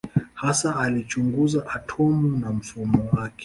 Hasa 0.33 0.79
alichunguza 0.79 1.69
atomu 1.69 2.37
na 2.37 2.51
mfumo 2.51 3.09
wake. 3.13 3.35